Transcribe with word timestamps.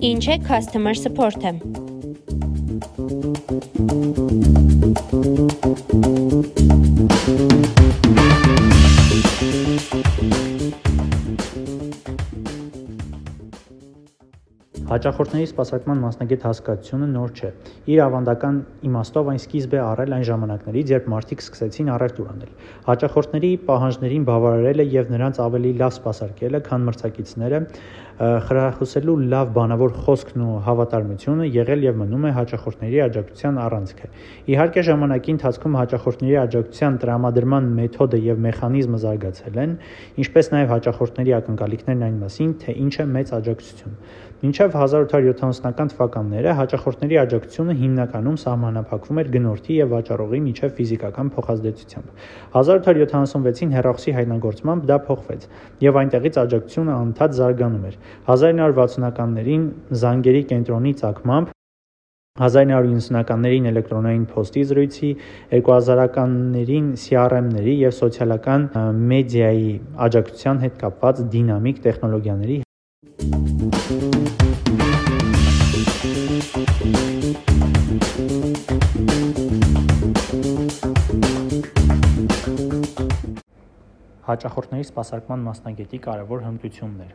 Ինչ 0.00 0.28
է 0.32 0.36
customer 0.46 0.94
support-ը։ 0.96 1.52
Հաճախորդների 15.00 15.46
սպասարկման 15.48 16.00
մասնագետ 16.04 16.42
հասկացությունը 16.44 17.06
նոր 17.08 17.30
չէ։ 17.32 17.50
Իր 17.88 18.00
ավանդական 18.04 18.56
իմաստով 18.84 19.30
այն 19.32 19.38
սկիզբ 19.40 19.76
է 19.76 19.80
առել 19.80 20.14
այն 20.16 20.26
ժամանակներից, 20.28 20.90
երբ 20.92 21.06
մարդիկ 21.12 21.44
սկսեցին 21.46 21.88
առևտուր 21.94 22.28
անել։ 22.34 22.50
Հաճախորդների 22.90 23.50
պահանջներին 23.70 24.26
բավարարելը 24.28 24.86
եւ 25.00 25.14
նրանց 25.16 25.40
ավելի 25.40 25.72
լավ 25.80 25.94
սպասարկելը, 25.96 26.60
քան 26.68 26.84
մրցակիցները, 26.90 27.62
խրախուսելու 28.20 29.14
լավ 29.32 29.52
բանավոր 29.56 29.92
խոսքն 30.04 30.42
ու 30.44 30.56
հավատարմությունը 30.66 31.46
եղել 31.54 31.84
եւ 31.86 31.94
մնում 32.00 32.26
է 32.28 32.32
հաճախորդների 32.36 32.98
աջակցության 33.06 33.60
առանցքը։ 33.64 34.10
Իհարկե 34.52 34.84
ժամանակի 34.90 35.34
ընթացքում 35.34 35.78
հաճախորդների 35.80 36.36
աջակցության 36.44 36.98
տրամադրման 37.00 37.70
մեթոդը 37.80 38.20
եւ 38.28 38.42
մեխանիզմը 38.44 39.00
զարգացել 39.08 39.60
են, 39.64 39.76
ինչպես 40.20 40.52
նաեւ 40.52 40.74
հաճախորդների 40.76 41.36
ակնկալիքներն 41.40 42.04
այն 42.10 42.18
մասին, 42.20 42.52
թե 42.60 42.76
ինչ 42.84 42.94
է 43.00 43.08
մեծ 43.16 43.32
աջակցություն։ 43.40 43.96
Մինչև 44.40 44.72
1870-ական 44.72 45.90
թվականները 45.92 46.52
հաճախորդների 46.56 47.16
աջակցությունը 47.20 47.74
հիմնականում 47.76 48.36
սահմանափակվում 48.40 49.18
էր 49.20 49.28
գնորդի 49.34 49.74
եւ 49.76 49.90
վաճառողի 49.92 50.40
միջև 50.46 50.72
ֆիզիկական 50.78 51.32
փոխազդեցությամբ։ 51.34 52.22
1876-ին 52.60 53.74
հերոսի 53.76 54.14
հայտնագործմամբ 54.16 54.88
դա 54.88 54.98
փոխվեց 55.10 55.44
եւ 55.84 56.00
այնտեղից 56.00 56.40
աջակցությունը 56.40 56.96
անդադ 56.96 57.36
զարգանում 57.40 57.84
էր։ 57.90 58.00
1960-ականներին 58.30 59.64
զանգերի 60.02 60.42
կենտրոնի 60.52 60.92
ցակմամբ 61.04 61.56
1990-ականներին 62.40 63.66
էլեկտրոնային 63.70 64.22
փոստի 64.30 64.62
զրույցի, 64.70 65.10
2000-ականներին 65.52 66.86
CRM-ների 67.02 67.74
եւ 67.82 67.92
սոցիալական 67.98 68.66
մեդիայի 69.12 69.72
աջակցության 70.06 70.62
հետ 70.64 70.78
կապված 70.84 71.24
դինամիկ 71.34 71.82
տեխնոլոգիաների 71.86 72.58
Հաճախորդների 84.30 84.84
սպասարկման 84.86 85.40
մասնագետի 85.50 85.98
կարևոր 86.06 86.46
հմտություններ 86.46 87.12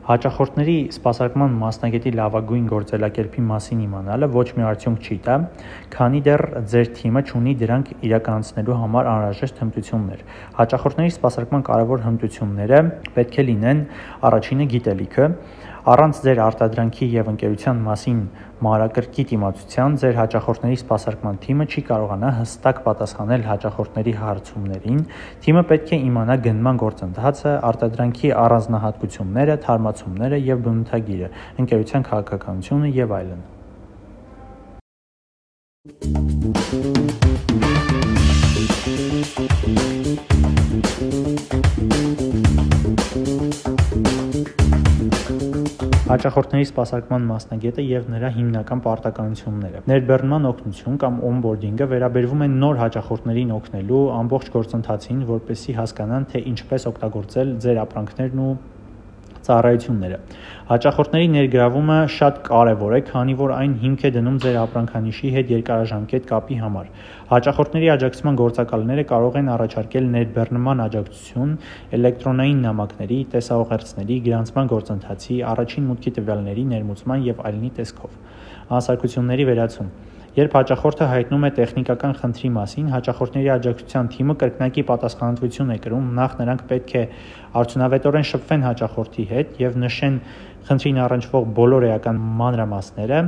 Հաճախորդների 0.00 0.74
սպասարկման 0.94 1.56
մասնագետի 1.60 2.10
լավագույն 2.16 2.68
գործելակերպի 2.70 3.42
մասին 3.50 3.82
իմանալը 3.84 4.28
ոչ 4.32 4.44
մի 4.56 4.64
արդյունք 4.70 5.02
չի 5.04 5.16
տա, 5.26 5.34
քանի 5.92 6.22
դեռ 6.24 6.44
ձեր 6.72 6.90
թիմը 6.96 7.22
ունի 7.40 7.54
դրանք 7.60 7.90
իրականացնելու 8.08 8.78
համար 8.80 9.10
անհրաժեշտ 9.12 9.60
հմտություններ։ 9.60 10.24
Հաճախորդների 10.56 11.12
սպասարկման 11.14 11.66
կարևոր 11.68 12.04
հմտությունները 12.08 12.80
պետք 13.20 13.36
է 13.36 13.46
լինեն 13.50 13.84
առաջինը 14.30 14.68
գիտելիքը, 14.72 15.28
Առանց 15.80 16.18
ձեր 16.20 16.38
արտադրանքի 16.44 17.06
եւ 17.08 17.28
ընկերության 17.30 17.78
մասին 17.86 18.16
մանրակրկիտ 18.66 19.30
իմացության 19.32 19.94
ձեր 20.02 20.18
հաճախորդների 20.18 20.76
սպասարկման 20.76 21.38
թիմը 21.40 21.64
չի 21.72 21.82
կարողանա 21.88 22.32
հստակ 22.36 22.82
պատասխանել 22.84 23.46
հաճախորդների 23.48 24.12
հարցումներին։ 24.20 24.98
Թիմը 25.46 25.62
պետք 25.70 25.88
է 25.96 26.00
իմանա 26.10 26.36
գնման 26.44 26.80
գործընթացը, 26.84 27.54
արտադրանքի 27.70 28.28
առանձնահատկությունները, 28.44 29.56
թարմացումները 29.64 30.42
եւ 30.50 30.60
բնութագիրը, 30.68 31.32
ընկերության 31.64 32.04
քաղաքականությունը 32.10 32.92
եւ 33.00 33.16
այլն։ 33.20 33.40
Հաճախորդների 46.10 46.64
սպասարկման 46.66 47.26
մասնագետը 47.28 47.82
եւ 47.86 48.06
նրա 48.10 48.28
հիմնական 48.34 48.80
պարտականությունները։ 48.82 49.82
Ներբեռնման 49.86 50.48
օգնություն 50.48 50.96
կամ 51.04 51.20
օնբորդինգը 51.28 51.86
վերաբերվում 51.92 52.42
է 52.42 52.48
նոր 52.56 52.80
հաճախորդներին 52.80 53.52
օգնելու 53.54 54.00
ամբողջ 54.16 54.50
գործընթացին, 54.56 55.20
որպեսզի 55.30 55.76
հասկանան, 55.78 56.26
թե 56.34 56.42
ինչպես 56.50 56.88
օգտագործել 56.90 57.54
ձեր 57.62 57.80
ապրանքներն 57.84 58.42
ու 58.42 58.50
ծառայությունները։ 59.50 60.18
Հաճախորդների 60.70 61.28
ներգրավումը 61.34 61.94
շատ 62.14 62.36
կարևոր 62.46 62.92
է, 62.94 63.00
քանի 63.10 63.32
որ 63.40 63.52
այն 63.56 63.72
հիմք 63.80 64.02
է 64.06 64.10
դնում 64.16 64.36
ձեր 64.44 64.58
ապրանքանիշի 64.60 65.30
հետ 65.36 65.48
երկարաժամկետ 65.50 66.28
կապի 66.30 66.58
համար։ 66.60 66.92
Հաճախորդների 67.30 67.88
աջակցման 67.94 68.38
գործակալները 68.40 69.04
կարող 69.10 69.38
են 69.40 69.50
առաջարկել 69.54 70.06
ներբեռնման 70.14 70.84
աջակցություն 70.86 71.56
էլեկտրոնային 71.98 72.62
նամակների, 72.66 73.18
տեսաուղերձների, 73.34 74.20
գրանցման 74.30 74.70
գործընթացի, 74.74 75.40
առաջին 75.54 75.90
մուտքի 75.90 76.14
տվյալների 76.20 76.64
ներմուծման 76.70 77.26
եւ 77.30 77.44
այլնի 77.50 77.74
տեսքով։ 77.80 78.16
Հասարակությունների 78.70 79.50
վերացում 79.50 79.90
Երբ 80.30 80.52
հաճախորդը 80.54 81.06
հայտնում 81.10 81.44
է 81.46 81.48
տեխնիկական 81.56 82.12
խնդրի 82.20 82.48
մասին, 82.54 82.90
հաճախորդների 82.94 83.48
աջակցության 83.50 84.10
թիմը 84.14 84.34
կրկնակի 84.42 84.84
պատասխանատվություն 84.90 85.72
է 85.74 85.78
կրում, 85.86 86.06
նախ 86.20 86.36
նրանք 86.38 86.62
պետք 86.70 86.92
է 87.00 87.02
արդյունավետորեն 87.60 88.28
շփվեն 88.30 88.66
հաճախորդի 88.68 89.24
հետ 89.30 89.58
եւ 89.64 89.78
նշեն 89.82 90.20
խնդրին 90.70 91.00
առնչվող 91.10 91.50
բոլոր 91.58 91.86
էական 91.90 92.22
մանրամասները, 92.40 93.20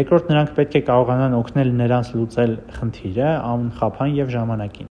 երկրորդ 0.00 0.30
նրանք 0.32 0.54
պետք 0.56 0.78
է 0.80 0.82
կարողանան 0.88 1.36
օգնել 1.40 1.74
նրանց 1.84 2.12
լուծել 2.16 2.54
խնդիրը 2.80 3.30
անխափան 3.50 4.14
եւ 4.24 4.32
ժամանակին։ 4.40 4.90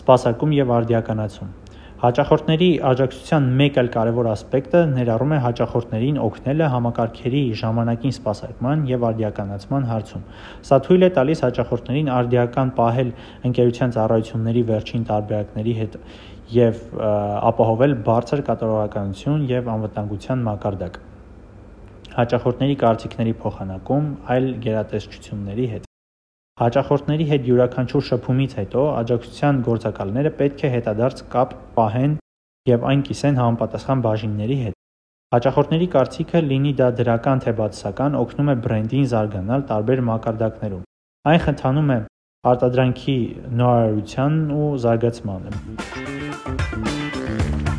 Սպասարկում 0.00 0.56
եւ 0.64 0.72
արդիականացում 0.80 1.52
Հաճախորդների 2.00 2.66
աջակցության 2.88 3.48
մեկ 3.60 3.78
այլ 3.80 3.88
կարևոր 3.92 4.28
ասպեկտը 4.30 4.80
ներառում 4.92 5.32
է 5.36 5.40
հաճախորդներին 5.44 6.20
օգնելը 6.26 6.68
համակարգերի 6.74 7.42
ժամանակին 7.60 8.14
սպասարկման 8.16 8.86
եւ 8.88 9.04
արդիականացման 9.08 9.84
հարցում։ 9.90 10.22
Սա 10.68 10.78
թույլ 10.86 11.04
է 11.04 11.10
տալիս 11.18 11.42
հաճախորդներին 11.44 12.08
արդիական 12.14 12.72
պահել 12.80 13.12
ընկերության 13.50 13.94
ծառայությունների 13.98 14.64
վերջին 14.72 15.04
տարբերակների 15.12 15.76
հետ 15.82 16.00
եւ 16.56 16.80
ապահովել 17.52 17.98
բարձր 18.08 18.44
կատարողականություն 18.48 19.44
եւ 19.52 19.70
անվտանգության 19.76 20.48
մակարդակ։ 20.48 20.98
Հաճախորդների 22.16 22.80
կարծիքների 22.86 23.38
փոխանակում 23.44 24.10
այլ 24.36 24.50
գերատեսչությունների 24.64 25.70
հետ 25.76 25.89
Հաճախորդների 26.60 27.24
հետ 27.28 27.46
յուրաքանչյուր 27.48 28.02
շփումից 28.04 28.54
հետո 28.58 28.80
աջակցության 29.00 29.60
գործակալները 29.64 30.30
պետք 30.40 30.64
է 30.68 30.70
հետադարձ 30.74 31.22
կապ 31.32 31.54
պահեն 31.76 32.16
եւ 32.68 32.82
այն 32.90 33.04
կիսեն 33.06 33.38
համապատասխան 33.40 34.02
բաժինների 34.06 34.58
հետ։ 34.64 34.74
Հաճախորդների 35.34 35.88
կարծիքը, 35.94 36.42
լինի 36.50 36.72
դա 36.80 36.88
դրական 37.00 37.40
թե 37.44 37.54
բացասական, 37.60 38.18
օգնում 38.20 38.50
է 38.52 38.56
բրենդին 38.66 39.06
զարգանալ 39.14 39.60
տարբեր 39.70 40.02
մակարդակներում։ 40.10 40.84
Այն 41.32 41.40
խթանում 41.46 41.88
է 41.96 41.98
արտադրանքի 42.50 43.16
նորարարությանն 43.60 44.52
ու 44.60 44.68
զարգացմանը։ 44.84 45.50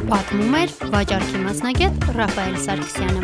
Պատմում 0.10 0.56
էր 0.62 0.70
վաճառքի 0.96 1.38
մասնագետ 1.46 1.94
Ռաֆայել 2.18 2.58
Սարգսյանը։ 2.66 3.22